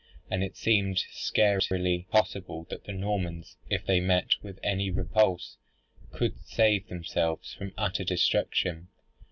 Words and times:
And 0.31 0.43
it 0.43 0.57
seemed 0.57 0.97
scarcely 1.11 2.07
possible 2.09 2.65
that 2.71 2.85
the 2.85 2.91
Normans, 2.91 3.57
if 3.69 3.85
they 3.85 3.99
met 3.99 4.29
with 4.41 4.57
any 4.63 4.89
repulse, 4.89 5.57
could 6.11 6.39
save 6.39 6.87
themselves 6.87 7.53
from 7.53 7.71
utter 7.77 8.03
destruction. 8.03 8.87